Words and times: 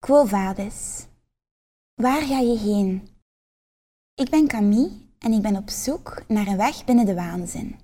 Quo 0.00 0.24
vadis? 0.24 1.06
Waar 1.94 2.22
ga 2.22 2.38
je 2.38 2.58
heen? 2.58 3.08
Ik 4.14 4.30
ben 4.30 4.46
Camille 4.46 4.90
en 5.18 5.32
ik 5.32 5.42
ben 5.42 5.56
op 5.56 5.70
zoek 5.70 6.22
naar 6.28 6.46
een 6.46 6.56
weg 6.56 6.84
binnen 6.84 7.06
de 7.06 7.14
waanzin. 7.14 7.78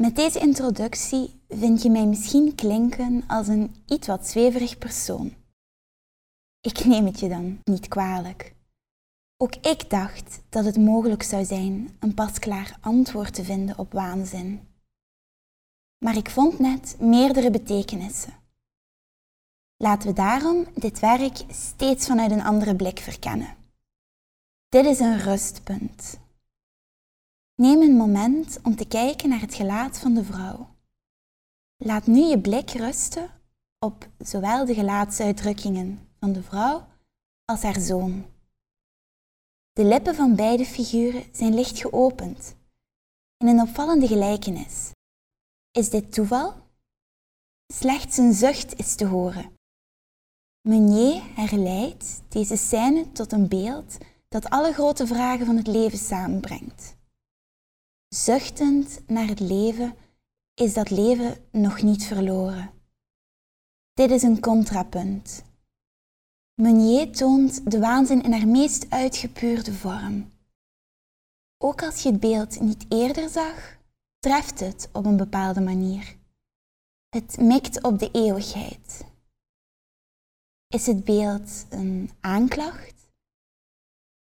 Met 0.00 0.16
deze 0.16 0.38
introductie 0.38 1.40
vind 1.48 1.82
je 1.82 1.90
mij 1.90 2.06
misschien 2.06 2.54
klinken 2.54 3.24
als 3.26 3.48
een 3.48 3.74
iets 3.86 4.06
wat 4.06 4.26
zweverig 4.26 4.78
persoon. 4.78 5.34
Ik 6.60 6.84
neem 6.84 7.06
het 7.06 7.20
je 7.20 7.28
dan 7.28 7.60
niet 7.64 7.88
kwalijk. 7.88 8.54
Ook 9.36 9.54
ik 9.54 9.90
dacht 9.90 10.42
dat 10.48 10.64
het 10.64 10.76
mogelijk 10.76 11.22
zou 11.22 11.44
zijn 11.44 11.96
een 12.00 12.14
pasklaar 12.14 12.78
antwoord 12.80 13.34
te 13.34 13.44
vinden 13.44 13.78
op 13.78 13.92
waanzin. 13.92 14.68
Maar 16.04 16.16
ik 16.16 16.30
vond 16.30 16.58
net 16.58 16.96
meerdere 17.00 17.50
betekenissen. 17.50 18.43
Laten 19.76 20.08
we 20.08 20.14
daarom 20.14 20.66
dit 20.74 21.00
werk 21.00 21.44
steeds 21.48 22.06
vanuit 22.06 22.30
een 22.30 22.42
andere 22.42 22.76
blik 22.76 22.98
verkennen. 22.98 23.56
Dit 24.68 24.84
is 24.84 24.98
een 24.98 25.18
rustpunt. 25.18 26.18
Neem 27.54 27.82
een 27.82 27.96
moment 27.96 28.58
om 28.62 28.76
te 28.76 28.86
kijken 28.86 29.28
naar 29.28 29.40
het 29.40 29.54
gelaat 29.54 29.98
van 29.98 30.14
de 30.14 30.24
vrouw. 30.24 30.68
Laat 31.76 32.06
nu 32.06 32.20
je 32.20 32.40
blik 32.40 32.70
rusten 32.70 33.30
op 33.78 34.08
zowel 34.18 34.64
de 34.64 34.74
gelaatsuitdrukkingen 34.74 36.08
van 36.18 36.32
de 36.32 36.42
vrouw 36.42 36.86
als 37.44 37.62
haar 37.62 37.80
zoon. 37.80 38.26
De 39.72 39.84
lippen 39.84 40.14
van 40.14 40.36
beide 40.36 40.64
figuren 40.64 41.24
zijn 41.32 41.54
licht 41.54 41.78
geopend, 41.78 42.56
in 43.36 43.46
een 43.46 43.60
opvallende 43.60 44.06
gelijkenis. 44.06 44.90
Is 45.70 45.90
dit 45.90 46.12
toeval? 46.12 46.54
Slechts 47.72 48.16
een 48.16 48.32
zucht 48.32 48.78
is 48.78 48.94
te 48.94 49.06
horen. 49.06 49.52
Meunier 50.68 51.22
herleidt 51.34 52.22
deze 52.28 52.56
scène 52.56 53.12
tot 53.12 53.32
een 53.32 53.48
beeld 53.48 53.96
dat 54.28 54.50
alle 54.50 54.72
grote 54.72 55.06
vragen 55.06 55.46
van 55.46 55.56
het 55.56 55.66
leven 55.66 55.98
samenbrengt. 55.98 56.96
Zuchtend 58.08 59.00
naar 59.06 59.26
het 59.26 59.40
leven 59.40 59.94
is 60.54 60.74
dat 60.74 60.90
leven 60.90 61.36
nog 61.50 61.82
niet 61.82 62.04
verloren. 62.04 62.70
Dit 63.94 64.10
is 64.10 64.22
een 64.22 64.40
contrapunt. 64.40 65.44
Meunier 66.54 67.12
toont 67.12 67.70
de 67.70 67.78
waanzin 67.78 68.22
in 68.22 68.32
haar 68.32 68.48
meest 68.48 68.90
uitgepuurde 68.90 69.72
vorm. 69.72 70.30
Ook 71.58 71.82
als 71.82 72.02
je 72.02 72.10
het 72.10 72.20
beeld 72.20 72.60
niet 72.60 72.86
eerder 72.88 73.28
zag, 73.28 73.76
treft 74.18 74.60
het 74.60 74.88
op 74.92 75.04
een 75.06 75.16
bepaalde 75.16 75.60
manier. 75.60 76.16
Het 77.08 77.36
mikt 77.38 77.82
op 77.82 77.98
de 77.98 78.10
eeuwigheid. 78.12 79.12
Is 80.74 80.86
het 80.86 81.04
beeld 81.04 81.66
een 81.70 82.10
aanklacht? 82.20 83.10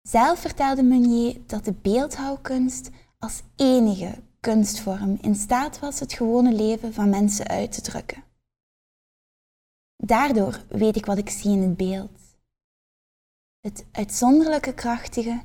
Zelf 0.03 0.39
vertelde 0.39 0.83
Meunier 0.83 1.47
dat 1.47 1.65
de 1.65 1.73
beeldhouwkunst 1.73 2.91
als 3.19 3.43
enige 3.57 4.23
kunstvorm 4.41 5.19
in 5.21 5.35
staat 5.35 5.79
was 5.79 6.01
het 6.01 6.13
gewone 6.13 6.53
leven 6.53 6.95
van 6.95 7.11
mensen 7.11 7.47
uit 7.47 7.73
te 7.73 7.81
drukken. 7.81 8.25
Daardoor 9.97 10.65
weet 10.69 10.97
ik 10.97 11.07
wat 11.07 11.19
ik 11.19 11.31
zie 11.31 11.51
in 11.51 11.63
het 11.63 11.77
beeld. 11.77 12.21
Het 13.61 13.87
uitzonderlijke 13.93 14.75
krachtige 14.75 15.43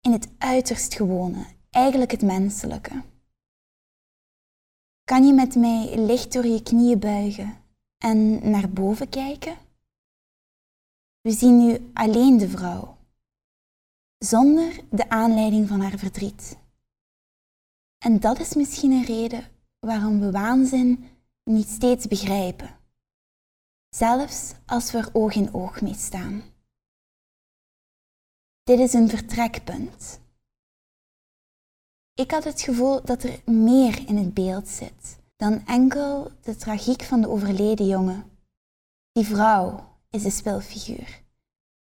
in 0.00 0.12
het 0.12 0.28
uiterst 0.38 0.94
gewone, 0.94 1.46
eigenlijk 1.70 2.10
het 2.10 2.22
menselijke. 2.22 3.02
Kan 5.04 5.26
je 5.26 5.32
met 5.32 5.54
mij 5.54 5.98
licht 5.98 6.32
door 6.32 6.46
je 6.46 6.62
knieën 6.62 6.98
buigen 6.98 7.56
en 7.98 8.50
naar 8.50 8.70
boven 8.70 9.08
kijken? 9.08 9.68
We 11.20 11.30
zien 11.30 11.58
nu 11.58 11.90
alleen 11.94 12.38
de 12.38 12.48
vrouw, 12.48 12.98
zonder 14.18 14.84
de 14.90 15.08
aanleiding 15.08 15.68
van 15.68 15.80
haar 15.80 15.98
verdriet. 15.98 16.58
En 17.98 18.20
dat 18.20 18.38
is 18.38 18.54
misschien 18.54 18.90
een 18.90 19.04
reden 19.04 19.50
waarom 19.78 20.20
we 20.20 20.30
waanzin 20.30 21.08
niet 21.44 21.68
steeds 21.68 22.06
begrijpen, 22.06 22.78
zelfs 23.88 24.54
als 24.66 24.92
we 24.92 24.98
er 24.98 25.10
oog 25.12 25.34
in 25.34 25.54
oog 25.54 25.80
mee 25.80 25.94
staan. 25.94 26.42
Dit 28.62 28.78
is 28.78 28.92
een 28.92 29.08
vertrekpunt. 29.08 30.20
Ik 32.14 32.30
had 32.30 32.44
het 32.44 32.60
gevoel 32.60 33.04
dat 33.04 33.22
er 33.22 33.42
meer 33.50 34.08
in 34.08 34.16
het 34.16 34.34
beeld 34.34 34.68
zit 34.68 35.18
dan 35.40 35.66
enkel 35.66 36.30
de 36.40 36.56
tragiek 36.56 37.02
van 37.02 37.20
de 37.20 37.28
overleden 37.28 37.86
jongen. 37.86 38.38
Die 39.12 39.24
vrouw 39.24 39.89
is 40.10 40.22
de 40.22 40.30
spelfiguur. 40.30 41.22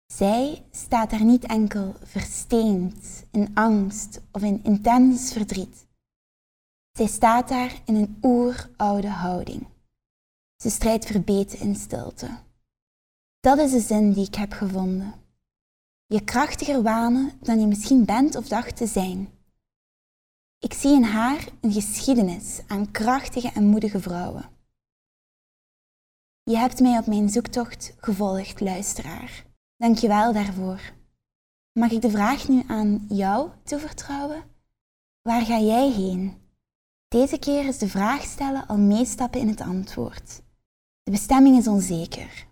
Zij 0.07 0.65
staat 0.71 1.11
daar 1.11 1.25
niet 1.25 1.45
enkel 1.45 1.95
versteend 2.03 3.25
in 3.31 3.51
angst 3.55 4.21
of 4.33 4.43
in 4.43 4.61
intens 4.65 5.33
verdriet. 5.33 5.87
Zij 6.93 7.07
staat 7.07 7.49
daar 7.49 7.83
in 7.85 7.95
een 7.95 8.19
oeroude 8.23 9.09
houding. 9.09 9.67
Ze 10.57 10.71
strijdt 10.71 11.07
verbeten 11.07 11.59
in 11.59 11.75
stilte. 11.75 12.39
Dat 13.41 13.59
is 13.59 13.71
de 13.71 13.81
zin 13.81 14.13
die 14.13 14.27
ik 14.27 14.35
heb 14.35 14.53
gevonden. 14.53 15.15
Je 16.07 16.25
krachtiger 16.25 16.83
wanen 16.83 17.33
dan 17.41 17.61
je 17.61 17.67
misschien 17.67 18.05
bent 18.05 18.37
of 18.37 18.49
dacht 18.49 18.77
te 18.77 18.87
zijn. 18.87 19.29
Ik 20.59 20.73
zie 20.73 20.95
in 20.95 21.03
haar 21.03 21.49
een 21.61 21.73
geschiedenis 21.73 22.61
aan 22.67 22.91
krachtige 22.91 23.51
en 23.55 23.65
moedige 23.65 24.01
vrouwen. 24.01 24.52
Je 26.45 26.57
hebt 26.57 26.81
mij 26.81 26.99
op 26.99 27.07
mijn 27.07 27.29
zoektocht 27.29 27.95
gevolgd, 27.97 28.61
luisteraar. 28.61 29.45
Dank 29.77 29.99
je 29.99 30.09
wel 30.09 30.33
daarvoor. 30.33 30.81
Mag 31.73 31.91
ik 31.91 32.03
de 32.03 32.11
vraag 32.11 32.49
nu 32.49 32.63
aan 32.67 33.05
jou 33.09 33.51
toevertrouwen? 33.65 34.43
Waar 35.23 35.43
ga 35.43 35.59
jij 35.59 35.91
heen? 35.91 36.37
Deze 37.09 37.39
keer 37.39 37.67
is 37.67 37.79
de 37.79 37.89
vraag 37.89 38.23
stellen 38.23 38.67
al 38.67 38.79
meestappen 38.79 39.41
in 39.41 39.49
het 39.49 39.61
antwoord. 39.61 40.43
De 41.03 41.11
bestemming 41.11 41.59
is 41.59 41.69
onzeker. 41.69 42.47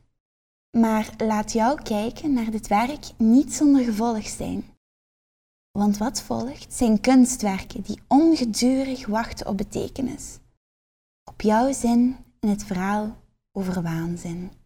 Maar 0.77 1.15
laat 1.17 1.53
jou 1.53 1.83
kijken 1.83 2.33
naar 2.33 2.51
dit 2.51 2.67
werk 2.67 3.07
niet 3.17 3.55
zonder 3.55 3.85
gevolg 3.85 4.27
zijn. 4.29 4.65
Want 5.71 5.99
wat 5.99 6.23
volgt 6.23 6.73
zijn 6.75 7.01
kunstwerken 7.01 7.83
die 7.83 8.01
ongedurig 8.09 9.07
wachten 9.07 9.47
op 9.47 9.57
betekenis. 9.57 10.39
Op 11.25 11.41
jouw 11.41 11.73
zin 11.73 12.17
in 12.41 12.49
het 12.49 12.65
verhaal 12.65 13.20
over 13.53 13.83
waanzin. 13.83 14.60